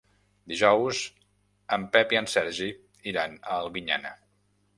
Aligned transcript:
Dijous 0.51 1.01
en 1.77 1.85
Pep 1.97 2.15
i 2.15 2.19
en 2.23 2.29
Sergi 2.37 2.71
iran 3.13 3.37
a 3.45 3.61
Albinyana. 3.61 4.17